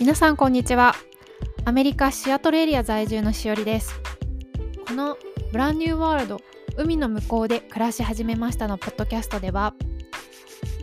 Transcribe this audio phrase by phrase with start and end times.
[0.00, 0.96] 皆さんこんにちは。
[1.64, 3.94] アメリカシアトルエリア在住のしおりです。
[4.88, 5.16] この
[5.52, 6.40] ブランニューワールド
[6.76, 9.72] 海の向こうで暮らし始めましたのポッドキャストでは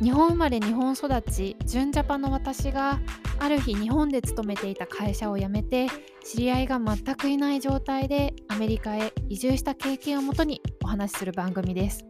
[0.02, 3.02] 日本生まれ日本育ち純ジャパンの私が
[3.39, 5.88] ある日日本で勤めていた会社を辞めて
[6.23, 12.05] 知り合いが全くいない状態でアメリカへ移住した経験をもとにお話しする番組です。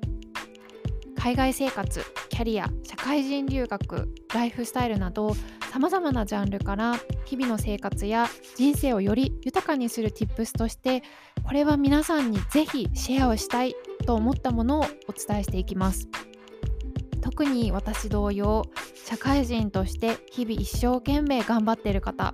[1.18, 5.36] 海外生活キャリア社会人留学ライフスタイルなど
[5.72, 11.02] さまざまなジャンルから日々の生活や人生をより豊かにする Tips として
[11.46, 13.74] これは皆さんにぜひシェアをしたい
[14.06, 16.10] と思ったものをお伝えしていきます。
[17.22, 18.66] 特に私同様
[19.06, 22.34] 社会人として日々一生懸命頑張っている方。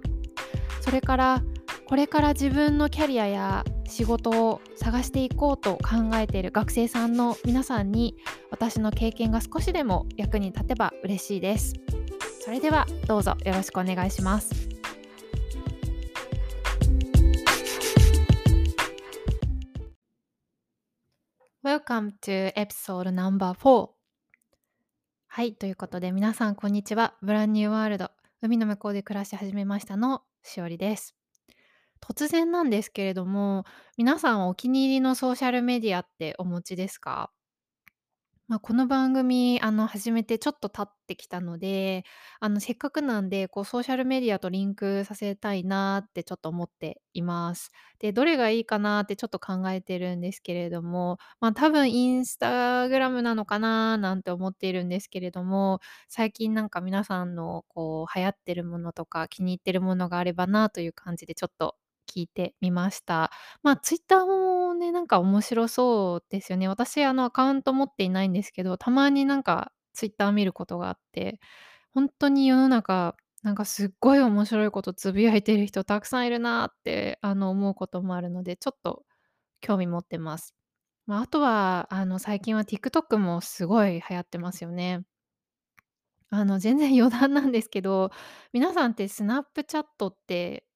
[0.81, 1.43] それから
[1.85, 8.15] これから自分のキャリアや仕事を探していこうと考えている学生さんの皆さんに
[8.49, 11.75] 私の経験が少しでも役に立てば嬉しいです。
[12.47, 14.69] それではどうぞよろしくお願いします。
[21.61, 23.89] Welcome to episode No.4
[25.27, 27.15] はいということで皆さんこんにちは。
[27.21, 31.17] ブランニューワールド海の向こうで暮らし始めましたのしおりです。
[32.01, 33.65] 突然なんですけれども、
[33.97, 37.29] 皆さんお気に入りのソーシャルメディアってお持ちですか？
[38.47, 42.05] まあ、この番組、あの、始めてちょっと経ってきたので、
[42.39, 47.71] あの、せっかくなんで、こう、ソーシャルメディアとリンクさせたいなってちょっと思っています。
[47.99, 61.75] で、どれがいいかなってちょっと考えてるんですけれども、まあ、多分インスタグラムなのかななんて思っているんですけれども、最近なんか皆さんのこう流行ってるものとか気に入ってるものがあればなという感じでちょっと
[62.17, 63.31] 聞いてみました。
[63.61, 66.67] まあ、ツイッターもね、なんか面白そうですよね。
[66.67, 71.39] 私、あの、アカウント持っていないんですけど、たまになんかツイッター見ることがあって、
[71.93, 79.05] ほんとに世の中、なんかすっごい面白いことつぶやいてる人たくさんいるなって、あの、思うこともあるので、ちょっと
[79.61, 80.55] 興味持ってます。
[81.07, 85.05] まあ、あとは、あの、最近は TikTok もすごい流行ってますよね。
[86.29, 88.11] あの、全然余談なんですけど、
[88.51, 90.66] 皆さんってスナップチャットって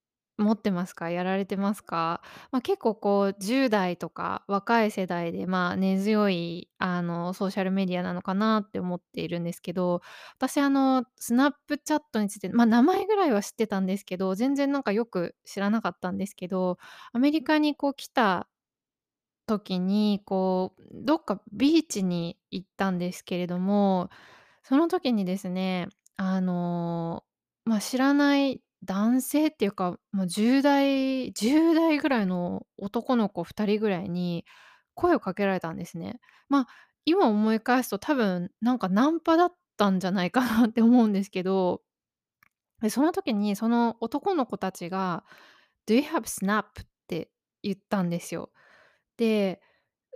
[0.41, 1.09] 持ってますか？
[1.09, 2.21] やられてますか？
[2.51, 10.01] ま、結構こう10代とか若い世代で、まあ、根強いあの、ソーシャルメディアなのかなって思っているんですけど、
[10.37, 16.77] 私あの、スナップチャットについて、まあ、名前ぐらいは知ってたんですけど、全然なんかよく知らなかったんですけど、
[17.13, 18.47] アメリカにこう来た
[19.47, 24.09] 時に、こう、どっかビーチに行ったんですけれども、
[24.63, 27.23] その時にですね、あの、
[27.65, 34.45] ま、知らない男性っていうか、もう10代10代ぐらいの男の子2人ぐらいに
[34.95, 36.19] 声をかけられたんですね。
[36.49, 36.67] ま、
[37.05, 41.81] 今思い返すと多分なんかナンパだったんじゃないかなって思うんですけど、
[42.81, 45.25] で、その時にその男の子たちが
[45.87, 47.31] 「Do you have Snap?」って
[47.63, 48.51] 言ったんですよ。
[49.17, 49.61] で、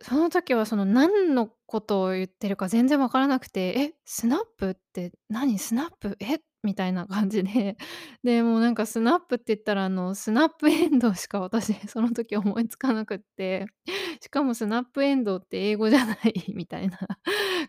[0.01, 5.59] その時はその何のことを言ってるか全然わからなくて、「え、スナップって何？
[5.59, 6.17] スナップ？
[6.21, 7.77] え？」みたいな感じで、
[8.23, 13.67] で、もうなんかスナップって言ったらあのスナップエンドウしか私 その時思いつかなくって、
[14.21, 16.97] しかもスナップエンドウって英語じゃないみたいな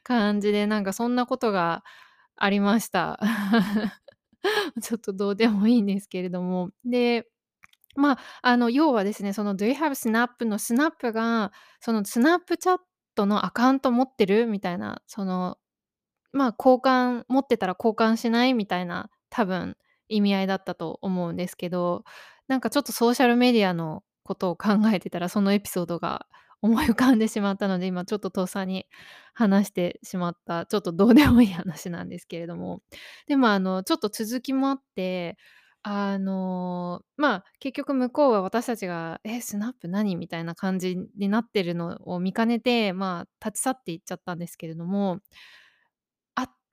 [0.02, 1.84] 感じで、なんかそんなことが
[2.36, 3.20] ありました。
[4.82, 6.70] ちょっとどうでもいいんですけれども。
[6.84, 7.26] で
[7.96, 12.78] まあ、あの、要はですね、その Do you have Snap のスナップが、そのスナップチャッ
[13.14, 14.46] トのアカウント持ってる？
[14.46, 15.58] みたいな、その、
[16.36, 18.54] まあ、交換持ってたら交換しない？
[18.54, 19.76] みたいな、多分
[20.08, 22.04] 意味合いだったと思うんですけど、
[22.48, 26.26] なんかちょっとソーシャルメディアのことを考えてたら、そのエピソードが
[26.62, 28.86] 思い浮かんでしまったので、今ちょっととっさに
[29.34, 32.82] 話してしまった、ちょっとどうでもいい話なんですけれども。
[33.26, 35.36] でもあの、ちょっと続きもあって
[35.82, 45.20] あの、まあ、結局向こうは私たちが「え、スナップ何？」みたいな感じになってるのを見かねて、まあ、立ち去って行っちゃったんですけれども、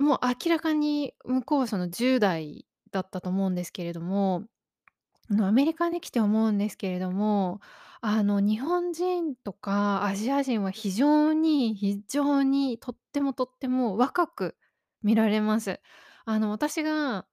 [0.03, 4.43] もう明らかに向こうはその10代だったと思うんですけれども、
[5.29, 7.61] あの、アメリカに来て思うんですけれども、
[8.01, 14.57] あの、日本人とかアジア人は非常に非常にとってもとっても若く
[15.03, 15.79] 見られます。
[16.25, 17.25] あの、私が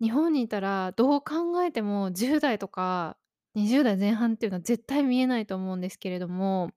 [0.00, 3.18] 日本にいたら、どう考えても10代とか
[3.54, 6.70] 20代前半っていうのは絶対見えないと思うんですけれども、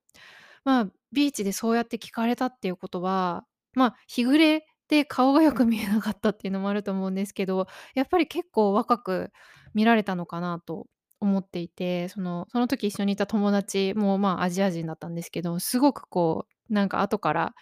[0.66, 9.32] まあ、ビーチでそうやって聞かれたっていうことは、まあ、日暮れで顔がよく見えなかったっていうのもあると思うんですけど、やっぱり結構若く
[9.74, 10.88] 見られたのかなと
[11.20, 17.56] 思っていて、そのその時一緒にいた友達も、まあ、アジア人だったんですけど、すごくこう、なんか後から、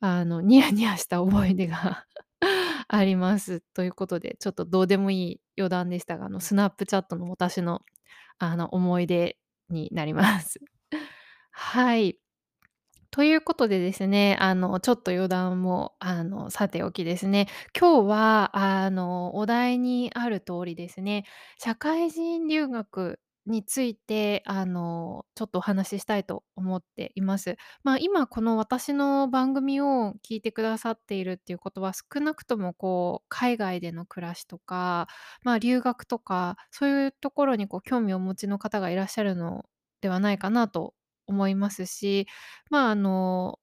[0.00, 2.06] あの、ニヤニヤした覚え出が
[2.88, 3.62] あります。
[3.74, 7.82] ということで、ちょっとどうでもいい余談でしたが、あの、スナップチャットの私の、
[8.38, 9.38] あの、思い出
[9.70, 10.60] になります。
[11.52, 12.18] はい。
[13.14, 17.46] ということでですね、あの、ちょっと余談も、あの、さておきですね、
[17.78, 21.24] 今日は、あの、お題にある通りですね、
[21.56, 27.56] 社会人留学について、あの、ちょっとお話ししたいと思っています。
[27.84, 35.06] まあ、今この私の番組を聞いてくださっているっていうことは、少なくともこう、海外での暮らしとか、
[35.44, 39.66] まあ、留学とか、そういうところにこう興味をお持ちの方がいらっしゃるの
[40.00, 40.94] ではないかなと
[41.26, 42.26] 思いますし、
[42.70, 43.58] まあ、あの、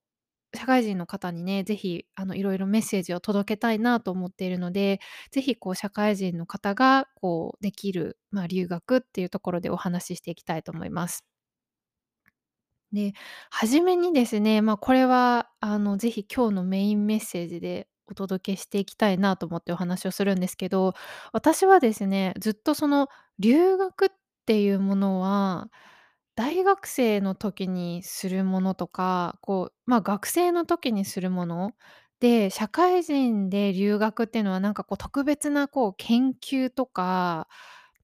[0.56, 5.00] 社会人の方にね、ぜひ、あの、いろいろメッセージを届けたいなと思っているので、
[5.32, 11.24] ぜひ、こう、社会人の方が、こう、できる、まあ、留学っていうところでお話ししていきたいと思います。
[12.94, 13.14] で、
[13.50, 20.94] 初めにですね、まあ、これは、あの、ぜひ今日のメインメッセージでお届けしていきたいなと思ってお話をするんですけど、
[21.32, 23.08] 私はですね、ずっとその
[23.40, 24.10] 留学っ
[24.46, 25.70] ていうものは、
[26.36, 31.72] 大学生の時にするものとか、こう、まあ、学生の時にするもの
[32.20, 37.48] で、社会人で留学っていうのはなんかこう特別なこう研究とか、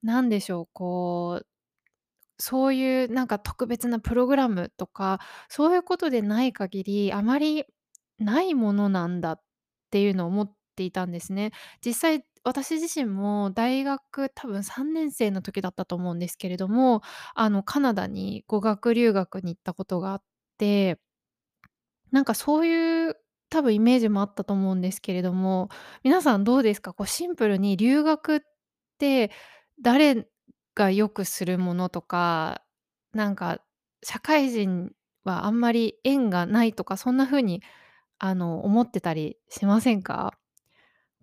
[0.03, 1.47] なんでしょう、こう
[2.39, 5.19] そういうなんか特別なプログラムとか、
[5.49, 7.65] そういうことでない限り、あまり
[8.19, 9.41] ないものなんだっ
[9.91, 11.51] ていうのを思っていたんですね。
[11.85, 17.01] 実際私自身も大学多分3年生の時だったと思うんですけれども、
[17.35, 20.23] あのカナダに語学留学に行ったことがあっ
[20.57, 20.99] て
[22.11, 23.15] なんかそういう
[23.49, 25.69] 多分イメージもあったと思うんですけれども、
[26.03, 26.93] 皆さんどうですか？
[26.93, 28.39] こうシンプルに留学っ
[28.97, 29.31] て
[29.81, 30.27] 誰
[30.75, 32.61] がよくするものとか、
[33.13, 33.61] なんか
[34.03, 34.91] 社会人
[35.23, 37.61] はあんまり縁がないとか、そんな風に
[38.19, 40.33] あの思ってたりしませんか？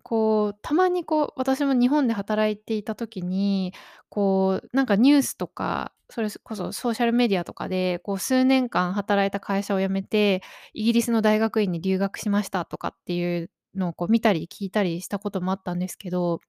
[0.07, 3.73] こう、たまにこう、私も日本で働いていた時に、
[4.09, 10.43] こう、なんかニュースとか、それこそソーシャルメディアとかで、こう数年間働いた会社を辞めて、
[10.75, 16.39] イギリスの大学院に留学しましたとかっていうのをこう見たり聞いたりしたこともあったんですけど、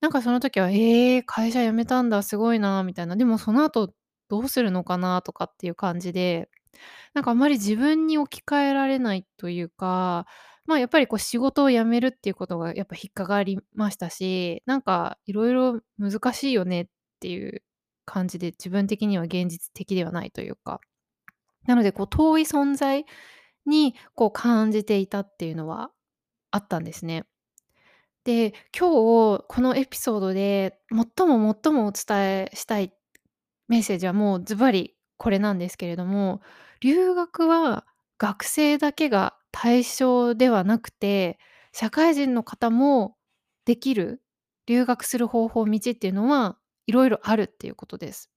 [0.00, 3.92] なんかその時は、ええ、会社辞めたんだ、すごいなみたいな、でもその後
[4.28, 6.48] どうするのかなとかっていう感じで
[7.14, 10.26] なんかあまり自分に置き換えられないというか、
[10.66, 16.86] まあ、やっぱりこう仕事を辞めるっていうことがやっぱ引っかかりましたし、なんかいろいろ難しいよねっ
[17.20, 17.62] ていう
[18.06, 20.80] 感じで、自分的には現実的ではないというか。
[21.66, 23.06] なのでこう遠い存在
[23.66, 25.90] にこう感じていたっていうのは
[26.50, 27.24] あったんですね。
[28.24, 32.92] で、今日このエピソードで最も最もお伝えしたい
[33.68, 36.40] メッセージはもうズバリこれなんですけれども、
[36.80, 37.86] 留学は
[38.18, 41.38] 学生だけが対象ではなくて、
[41.72, 43.16] 社会人の方も
[43.64, 44.20] できる、
[44.66, 48.30] 留学する方法、道っていうのはいろいろあるっていうことです。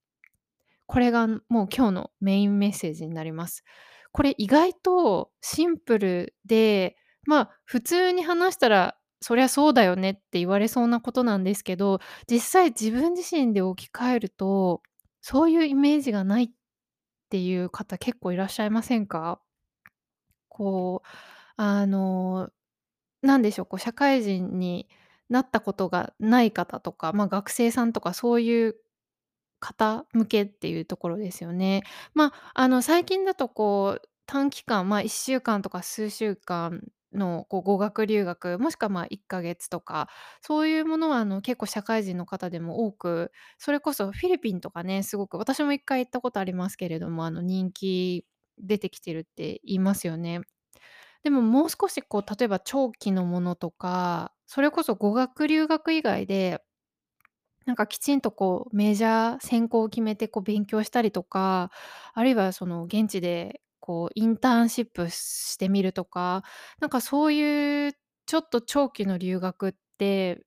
[0.85, 3.63] これがもう今日のメインメッセージになります。
[4.11, 11.99] これ意外とシンプルで、まあ普通に話したらそりゃそうだよねって言われそうなことなんですけど、
[12.29, 14.83] 実際自分自身で置き換えると、
[15.21, 16.49] そういうイメージがないっ
[17.29, 19.41] ていう方結構いらっしゃいませんか？
[20.57, 21.07] こう、
[21.57, 22.49] あの、
[23.21, 24.87] なんでしょう、こう社会人に
[25.29, 28.77] なったことがない方とか、ま、学生さんとかそういう
[29.59, 31.83] 方向けっていうところですよね。
[32.13, 36.83] まあ、あの、最近だとこう、短期間、まあ、1週間とか数週間
[37.13, 40.09] のこう語学留学、もしくは、まあ、1ヶ月とか、
[40.41, 48.25] そういうものはあの、結構社会人の方でも多く、それこそフィリピンとかね、すごく私も1回行ったことありますけれども、あの、人気
[48.59, 50.41] 出てきてるって言いますよね。
[51.23, 56.63] でももう少しこう、例えば長期のものとか、それこそ語学留学以外で
[57.65, 61.71] なんかきちんとこうメジャー専攻を決めてこう勉強したりとか、
[62.13, 66.43] あるいはその現地でこうインターンシップしてみるとか、
[66.79, 67.93] なんかそういう
[68.25, 70.43] ちょっと長期の留学って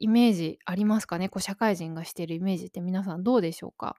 [0.00, 1.28] イメージありますかね？
[1.28, 3.96] こう社会人がしてるイメージって皆さんどうでしょうか？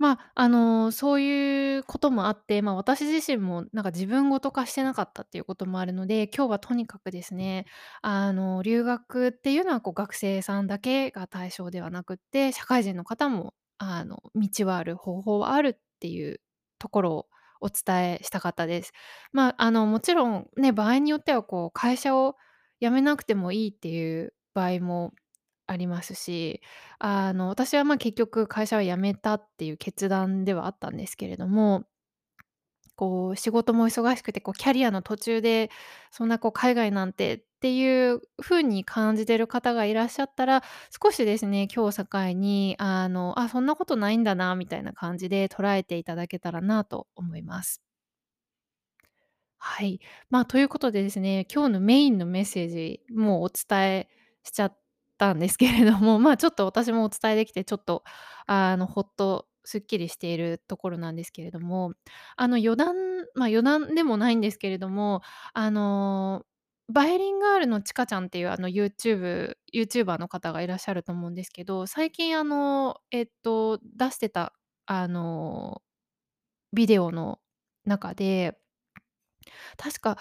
[0.00, 7.66] まあ、あの、そういうこともあって、まあ、私自身もなんか自分ごと化してなかったっていうこともあるので、今日はとにかくですね、
[8.02, 16.40] あの、留学っていうのはこう学生さんだけが対象ではなくって、社会人の方もあの、道はある、方法はあるっていう
[16.78, 17.26] ところを
[17.60, 18.92] お伝えしたかったです。
[19.32, 22.36] まあ、あの、もちろんね、場合によってはこう会社を
[22.80, 25.12] 辞めなくてもいいっていう場合も
[25.70, 26.60] ありますし、
[26.98, 31.84] あの、私は、まあ、結局会社を辞めたっていう決断ではあったんですけれども、
[32.96, 35.70] こう仕事も忙しくて、こうキャリアの途中で、
[36.10, 40.62] そんなこう海外なんてっていう風に感じてる方がいらっしゃったら、
[41.02, 47.80] 少しですね、今日を境に、あの、あ、そんなことないんだなみたいな感じで捉えていただけたらなと思います。
[49.58, 50.00] はい。
[50.30, 54.08] まあ、ということでですね、今日のメインのメッセージ、もうお伝え
[54.42, 54.79] しちゃっ
[55.20, 58.04] たんですけれども、まあ、ちょっと私もお伝えできて、ちょっと、
[58.46, 61.92] あの、ほっとすっきりしているところなんですけれども、
[62.36, 62.96] あの、余談
[63.34, 65.22] まあ、余談でもないんですけれども、
[65.54, 66.44] あの、
[66.92, 74.54] バイリンガールのちかちゃんっていう、あの、ユーチューブユーチューバーの方がいらっしゃると思うんですけど、最近、あの、えっと、出してた、
[74.86, 75.82] あの、
[76.72, 77.40] ビデオの
[77.86, 78.58] 中で
[79.76, 80.18] 確か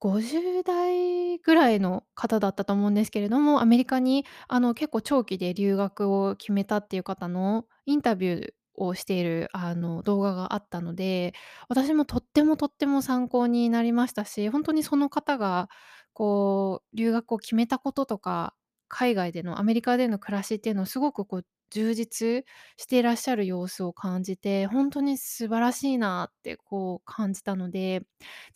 [0.00, 11.34] 50代ぐらいの方だったと思うんですけれども、アメリカにあの結構長期で留学を決めたっていう方のインタビューをしているあの動画があったので、
[11.68, 15.68] 私もとってもとっても参考になりましたし、本当にその方が
[16.14, 18.54] こう留学を決めたこととか、
[18.90, 22.44] 海外でのアメリカでの暮らしっていうのをすごくこう充実
[22.76, 28.02] していらっしゃる様子を感じて、ほんとに素晴らしいなってこう感じたので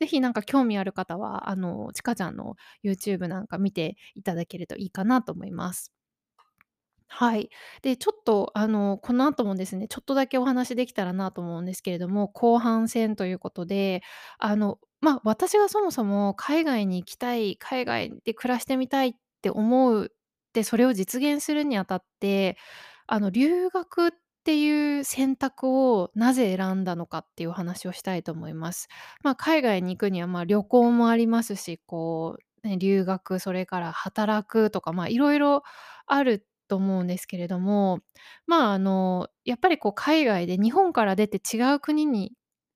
[0.00, 5.92] ぜひなんか興味ある方は、あの、ちかちゃんの YouTube なんか見ていただけるといいかなと思います。
[7.08, 7.50] はい。
[7.82, 14.02] で、ちょっとあの、この後もですね、ちょっとだけお話できたらなと思うんですけれども、後半戦ということで、
[14.38, 19.12] あの、まあ、私がそもそも海外に行きたい、海外で暮らしてみたいっ
[19.42, 20.12] て思う
[20.54, 22.56] で、それを実現するにあたって、
[23.06, 24.10] あの、留学っ
[24.44, 25.68] ていう選択
[25.98, 28.88] をなぜ選んだのかっていう話をしたいと思います。
[29.22, 35.62] ま、海外に行くには、ま、旅行もありますし、こう、ね、留学、それから働くとか、ま、色々
[36.06, 38.00] あると思うんですけれども、
[38.46, 42.32] まあ、あの、やっぱりこう海外で日本から出て違う国に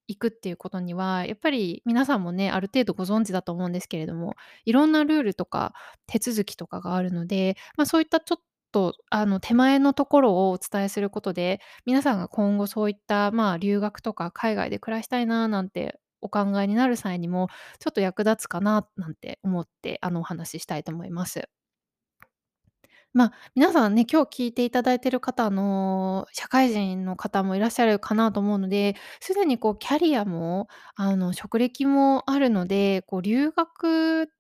[0.09, 5.75] 行くっていうことには、やっぱり皆さんもね、ある程度ご存知だと思うんですけれども、いろんなルールとか
[6.07, 17.49] 手続きとかがあるので、まあ、そういったちょっとあの手前のところをお伝えすることで、皆さんが今後そういった、まあ、留学とか海外で暮らしたいななんてお考えになる際にも、
[17.81, 21.49] ちょっと役立つかななんて思って、あの、お話ししたいと思います。
[23.15, 34.31] まあ、皆さんね、今日聞いていただいている方、の、社会人の方もいらっしゃるかなと思うので、すでにこうキャリアも、あの、職歴もあるので、こう留学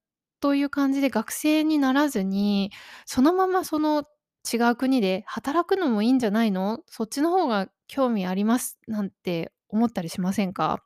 [0.40, 2.70] という感じで学生にならずに、
[3.06, 4.04] そのままその
[4.52, 6.80] 違う国で働くのもいいんじゃないの？
[6.88, 10.82] そっちの方が興味あります、なんて思ったりしませんか？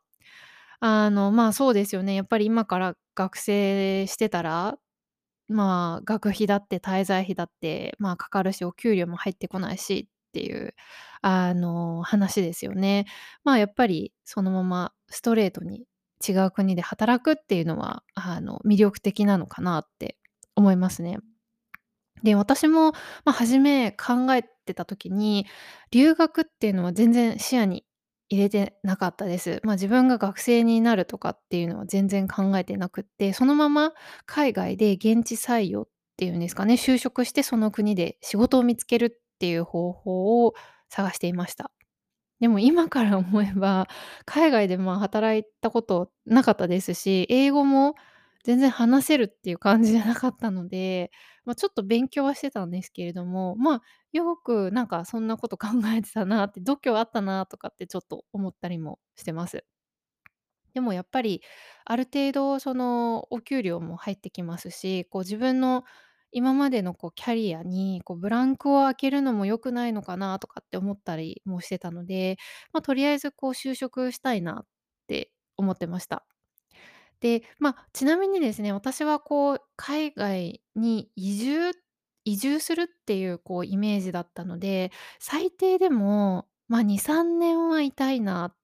[0.81, 2.15] あの、まあ、そうですよね。
[2.15, 4.77] やっぱり今から学生してたら
[5.53, 10.73] まあ、学費だって滞在費だって、まあ、かかるし、お給料も入ってこないしっていう、
[11.21, 13.05] あの、話ですよね。
[13.43, 15.85] まあ、やっぱりそのままストレートに
[16.27, 20.17] 違う国で働くっていうのは、あの、魅力的なのかなって
[20.55, 21.19] 思いますね。
[22.23, 25.45] で、私も、まあ、初め考えてた時に、
[25.91, 27.85] 留学っていうのは全然視野に
[28.33, 29.61] 入れてなかったです。
[29.63, 33.93] ま、自分が学生になるとかっていうのは全然考えてなくって、そのまま
[34.25, 35.87] 海外で現地採用っ
[36.17, 40.53] ていうんですかね、就職してその国で仕事を見つけるっていう方法を
[40.89, 41.71] 探していました。
[42.41, 43.87] でも今から思えば、
[44.25, 47.95] 海外で、ま、働いたことなかったですし、英語も
[48.43, 51.11] 全然話せるっていう感じじゃなかったので、
[51.45, 53.81] ま、ちょっと勉強はしてたんですけれども、まあ、
[54.13, 59.65] よくなんかそんなこと考えてたなって、度胸あったなとかってちょっと思ったりもしてます。
[60.73, 61.41] でもやっぱり、
[61.85, 65.83] ある程度そのお給料も入ってきますし、こう自分の
[66.31, 72.37] 今までのこうキャリアにこうブランクを空けるのも良くないのかなとかって思ったりもしてたので、
[72.73, 74.65] ま、とりあえずこう就職したいなっ
[75.07, 76.25] て思ってました。
[77.21, 81.73] で、ま、ちなみにですね、私はこう海外に移住
[82.25, 88.55] 移住するっていうこうイメージだったので、最低でも、ま、2、3年はいたいなっ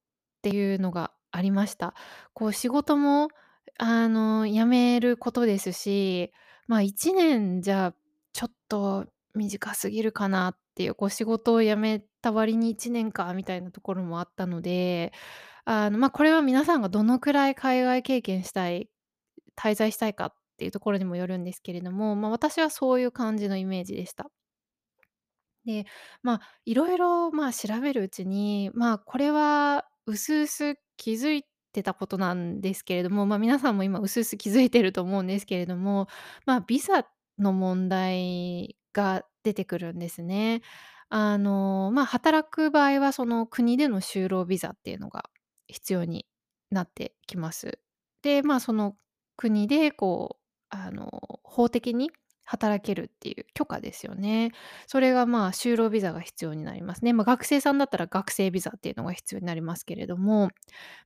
[0.41, 1.93] ていうのがありました。
[2.33, 3.29] こう仕事も
[3.77, 6.31] あの辞めることですし、
[6.67, 7.93] ま、1年じゃ
[8.33, 15.11] ちょっと短すぎるかなっていう、こう仕事を辞めた割に1年かみたいなところもあったので、
[15.65, 18.89] あの、ま、これは皆さんがどのくらい海外経験したい、
[19.57, 24.31] 滞在したいかっていうところにもよるんですけれども、ま、私はそういう感じのイメージでした。
[25.65, 25.85] で、
[26.23, 36.07] ま、色々、まあ、調べるうちに、まあ、これは薄々気づいてたことなんですけれども、まあ、皆さんも今薄々気づいてると思うんですけれども、
[36.45, 37.05] まあ、ビザ
[37.37, 40.61] の問題が出てくるんですね。
[41.09, 45.29] あの、ま、働く場合はその国での就労ビザっていうのが
[45.67, 46.25] 必要に
[46.71, 47.79] なってきます。
[48.21, 48.95] で、まあ、その
[49.37, 50.38] 国でこう
[50.69, 52.11] あの、法的に
[52.45, 54.51] 働けるっていう許可ですよね。
[54.87, 57.13] それが、まあ、就労ビザが必要になりますね。
[57.13, 60.49] ま、学生さんだったら学生ビザっていうのが必要になりますけれども、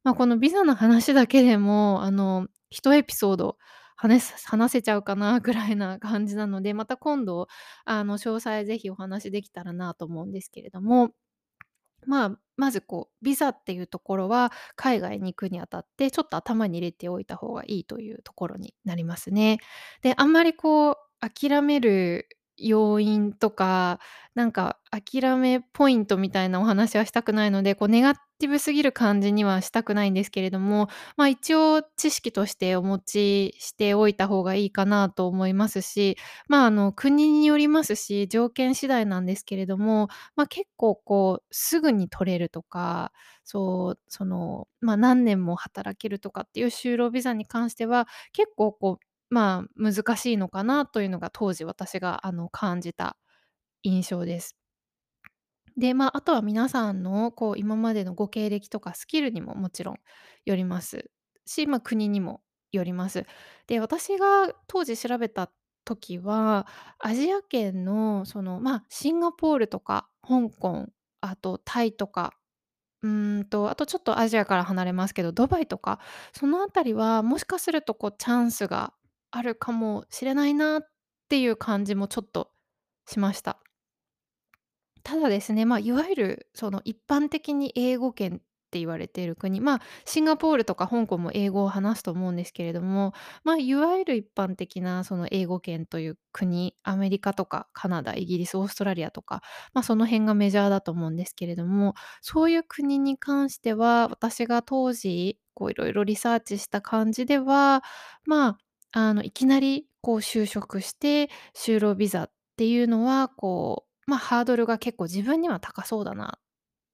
[0.03, 3.57] ま、このビザの話だけでも、あの、1エピソード
[3.95, 7.47] 話話せちゃうかなぐらいな感じなので、また今度、
[7.85, 11.11] あの、詳細ぜひお話できたらなと思うんですけれども、
[12.07, 19.59] まあ、まずこう、ビザっていうところは海外に行くにあたって、ちょっと頭に入れておいた方がいいというところになりますね。
[20.01, 23.99] で、あんまりこう諦める要因とか、
[24.35, 36.17] なんか諦めポイントみたいなお話はしたくないので、こうネガティブすぎる感じにはしたくないんですけれども、まあ、一応知識としてお持ちしておいた方がいいかなと思いますし、
[36.47, 43.11] まあ、あの、国によりますし、条件次第なんですけれども、まあ、結構こうすぐに取れるとか、
[43.43, 53.17] そう、その、まあ、何年も働けるとかっていう就労ビザに関しては、結構こう、まあ、難しいのかなというのが当時私があの感じた
[53.83, 54.55] 印象です。
[55.77, 59.95] で、ま、ああとは皆さんのこう今までのご経歴とかスキルにももちろん
[60.45, 61.09] よります
[61.45, 63.25] し、ま、国にもよります。
[63.67, 65.51] で、私が当時調べた
[65.85, 66.67] 時は、
[66.99, 70.87] アジア圏のその、まあ、シンガポールとか香港、
[71.21, 72.33] あとタイとか、
[73.03, 75.99] うんと、あとちょっとアジアから離れますけど、ドバイとか、
[76.33, 78.93] そのあたりはもしかするとこうチャンスが
[79.35, 80.87] あるかもしれないなっ
[81.27, 82.51] ていう感じもちょっと
[83.07, 83.57] しました。
[85.03, 88.39] ただですね、まあ、いわゆるその一般的に英語圏っ
[88.71, 93.13] て言われている国、まあ、シンガポールとか香港も英語を話すと思うんですけれども、
[93.43, 99.41] まあ、いわゆる一般的なその英語圏という国、アメリカとかカナダ、イギリス、オーストラリアとか、
[99.73, 107.83] まあ、その辺がメジャーだと思うんですけれども、そういう国に関しては、私が当時こういろいろリサーチした感じでは、
[108.25, 108.57] まあ、
[108.93, 116.41] あの、いきなりこう就職して就労ビザっていうのは、こう、ま、ハードルが結構自分には高そうだなっ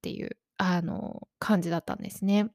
[0.02, 2.50] ていう、あの、感じだったんですね。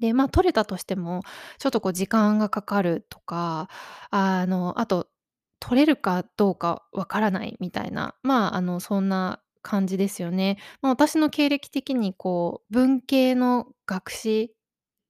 [0.00, 1.22] で、まあ、取れたとしても、
[1.58, 3.68] ちょっとこう時間がかかるとか、
[4.10, 5.08] あの、あと、
[5.60, 10.58] 取れるかどうかわからないみたいな、まあ、あの、そんな感じですよね。
[10.80, 14.54] ま、私の経歴的にこう文系の学士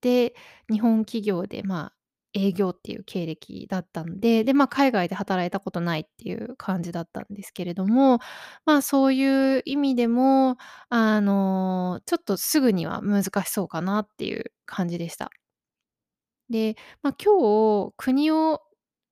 [0.00, 0.34] で、
[0.70, 1.94] 日本企業で、まあ、
[2.34, 8.20] 営業っていう経歴だったんで、で、まあ、海外で働いたことないっていう感じだったんですけれども、
[8.66, 10.56] まあ、そういう意味でも、
[10.88, 15.30] あの、ちょっとすぐには難しそうかなっていう感じでした。
[16.48, 18.60] で、まあ、今日、国を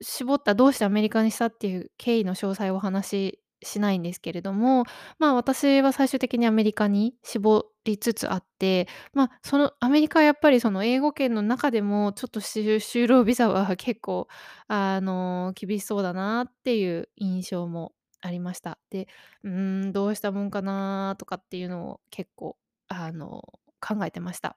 [0.00, 4.84] 絞ったどうしてアメリカにしたっていう経緯の詳細をお話ししないんですけれども、
[5.18, 14.28] まあ、私は最終的にアメリカに絞りつつあって、まあ、そのアメリカはやっぱりその英語圏の中でもちょっと 就労ビザは結構
[14.68, 18.78] あの、厳しそうだなっていう印象もありました。
[18.90, 19.08] で、
[19.44, 22.56] うん、どうしたもんかなとかっていうのを結構
[22.88, 23.42] あの、
[23.80, 24.56] 考えてました。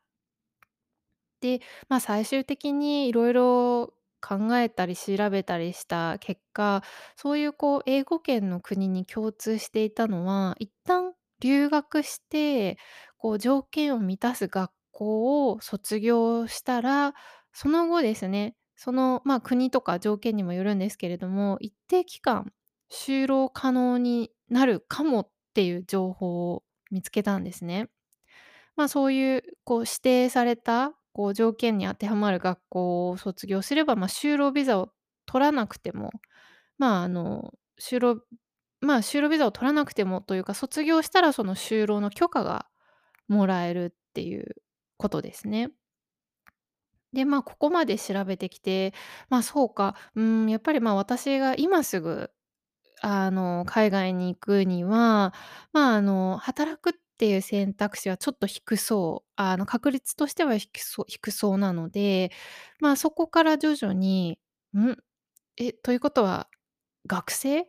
[1.41, 1.59] で、
[1.89, 3.89] まあ、最終的に色々
[4.21, 6.83] 考えたり調べたりした結果、
[7.15, 12.77] そういうこう英語圏の国に共通していたのは、一旦留学して、
[13.17, 17.13] こう条件を満たす学校を卒業したら、
[17.53, 22.51] その後ですね、その、まあ、国とか条件にもよるんですけれども、一定期間
[22.89, 27.89] 就労可能になるかもっていう情報を見つけたんですね。
[28.75, 34.91] まあ、そういうこう指定されたこう条件に当てはまる学校を卒業すれば、まあ、就労ビザを
[35.25, 36.11] 取らなくても、
[36.77, 38.21] まあ、あの、就労
[38.81, 42.65] まあ、就労ビザを取らなくてもというか、卒業したらその就労の許可が
[43.27, 44.55] もらえるっていう
[44.97, 45.71] ことですね。
[47.13, 48.93] で、まあ、ここまで調べてきて、
[49.29, 52.31] まあ、そうか、うん、やっぱり、まあ、私が今すぐ
[53.01, 55.33] あの、海外に行くには、
[55.73, 62.31] まあ、あの、働くっていう選択肢はちょっと低そう、あの、確率としては低そう低そうなので、
[62.81, 64.39] まあ、そこから徐々に、
[64.75, 64.97] ん、
[65.57, 66.49] え、ということは
[67.07, 67.67] 学生？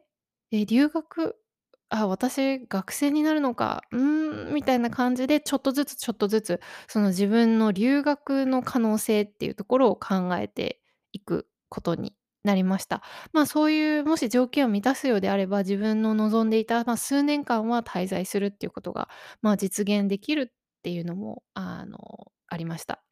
[0.53, 1.37] え、留学？
[1.91, 10.81] あ、私学生になるのか、うーん、みたいな感じでちょっとずつちょっとずつ、その自分の留学の可能性っていうところを考えて
[11.12, 13.03] いくことになりました。
[13.33, 19.09] まあ、そういうもし条件を満たすようであれば、自分の望んでいた、まあ、数年間は滞在するっていうことが、
[19.43, 23.03] まあ、実現できるっていうのも、あの、ありました。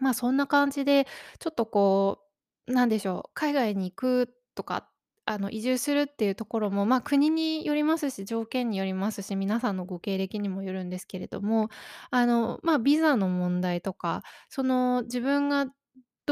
[0.00, 1.06] まあ、そんな感じで、
[1.38, 2.18] ちょっとこ
[2.66, 4.88] う、なんでしょう、海外に行くとか、
[5.24, 11.68] あの、移住するっていうところも、まあ、国によりますし、条件によりますし、皆さんのご経歴にもよるんですけれども、
[12.10, 15.66] あの、まあ、ビザの問題とか、その、自分が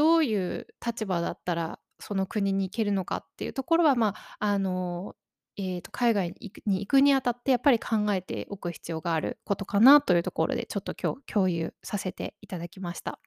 [0.01, 5.15] どういう立場だったらその国に行けるのかっていうところは、まあ、あの、
[5.57, 13.19] えーと、海外に行くに行くにあたってやっぱり考えておく必要があることかなというところでちょっと今日共有させていただきました。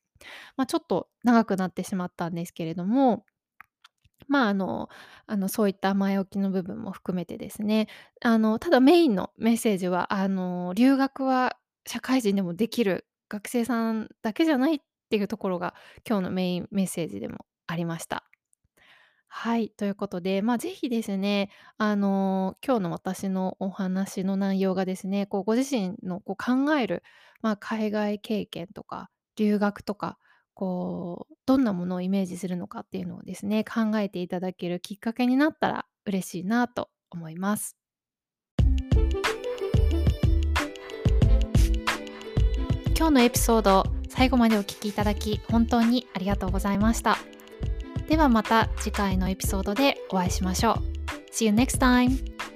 [0.56, 3.24] まあ、ちょっと長くなってしまったんですけれども
[4.26, 4.88] まあ、あの
[5.26, 7.88] あの、そういった前置きの部分も含めてですね、
[8.22, 11.56] あの、ただメインのメッセージは、あの、留学は
[11.86, 15.74] 社会人でもできる、学生さんだけじゃないっっていうところが、
[16.08, 18.24] 今日のメインメッセージでもありました。
[19.36, 27.02] はい、ということで、まあ、ぜひですね、あの、今日の私のお話の内容がですね、こうご自身のこう考える、
[27.42, 30.18] まあ、海外経験とか留学とか、
[30.54, 37.76] こうどんなものをイメージするのかっていうのをですね、考えていただけるきっかけになったら嬉しいなと思います。
[42.96, 43.84] 今日のエピソード、
[44.16, 47.18] 最後までお聞きいただき本当にありがとうございました。
[48.08, 50.74] ではまた次回のエピソードでお会いしましょう。
[51.32, 52.53] See you next time!